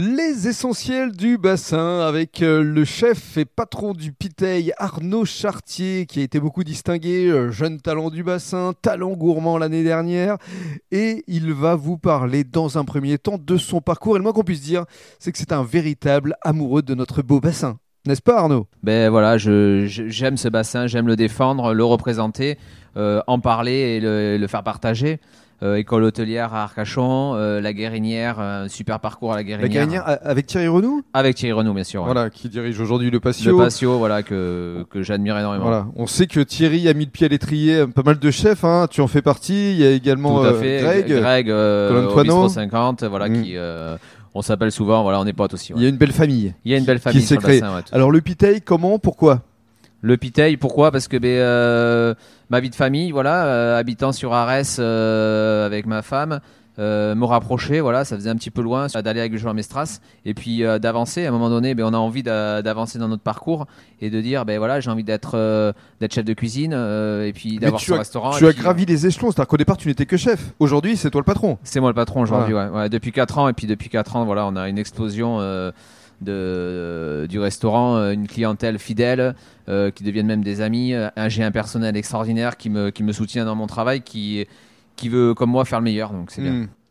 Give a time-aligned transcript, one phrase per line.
[0.00, 6.20] Les essentiels du bassin avec euh, le chef et patron du Piteil, Arnaud Chartier, qui
[6.20, 10.38] a été beaucoup distingué, euh, jeune talent du bassin, talent gourmand l'année dernière.
[10.90, 14.16] Et il va vous parler dans un premier temps de son parcours.
[14.16, 14.86] Et le moins qu'on puisse dire,
[15.18, 17.76] c'est que c'est un véritable amoureux de notre beau bassin.
[18.06, 18.66] N'est-ce pas Arnaud?
[18.82, 22.56] Ben voilà, je- je- j'aime ce bassin, j'aime le défendre, le représenter,
[22.96, 25.20] euh, en parler et le, le faire partager.
[25.62, 29.68] Euh, école hôtelière à Arcachon, euh, la Guérinière, un super parcours à la La Guérinière.
[29.70, 32.00] Guérinière a- avec Thierry Renou Avec Thierry Renaud, bien sûr.
[32.00, 32.06] ouais.
[32.06, 33.58] Voilà, qui dirige aujourd'hui le Patio.
[33.58, 35.64] Le patio, voilà, que, que j'admire énormément.
[35.64, 35.86] Voilà.
[35.96, 38.64] On sait que Thierry a mis le pied à l'étrier, euh, pas mal de chefs,
[38.64, 38.86] hein.
[38.90, 39.72] tu en fais partie.
[39.72, 40.80] Il y a également Tout à euh, fait.
[40.80, 41.06] Greg.
[41.20, 42.44] Greg euh, au Toineau.
[42.44, 43.42] Bistro 50, voilà, Mm.
[43.42, 43.98] qui, euh,
[44.34, 45.72] on s'appelle souvent, voilà, on est potes aussi.
[45.72, 45.78] ouais.
[45.80, 46.54] Il y a une belle famille.
[46.64, 47.60] Il y a une belle qui famille s'est créée.
[47.62, 49.42] ouais, tout- Alors le Piteil, comment Pourquoi?
[50.02, 50.90] Le Piteil, pourquoi?
[50.92, 52.14] Parce que ben, euh,
[52.48, 56.40] ma vie de famille, voilà, euh, habitant sur Arès euh, avec ma femme,
[56.78, 60.34] euh, me rapprocher, voilà, ça faisait un petit peu loin d'aller avec Jean Mestras et
[60.34, 61.26] puis euh, d'avancer.
[61.26, 63.66] À un moment donné, ben, on a envie d'a- d'avancer dans notre parcours
[64.00, 67.58] et de dire, ben voilà, j'ai envie d'être euh, d'être chef de cuisine et puis
[67.58, 68.30] d'avoir ce as, restaurant.
[68.32, 70.52] tu as puis, gravi les échelons, c'est-à-dire qu'au départ tu n'étais que chef.
[70.58, 71.58] Aujourd'hui c'est toi le patron.
[71.64, 72.68] C'est moi le patron aujourd'hui, ouais.
[72.68, 75.40] Ouais, Depuis 4 ans, et puis depuis 4 ans, voilà, on a une explosion
[76.20, 79.34] de, du restaurant, une clientèle fidèle,
[79.68, 83.12] euh, qui deviennent même des amis, un, j'ai un personnel extraordinaire qui me, qui me
[83.12, 84.46] soutient dans mon travail, qui,
[85.00, 86.52] qui veut, comme moi, faire le meilleur, donc c'est bien.
[86.52, 86.68] Hmm.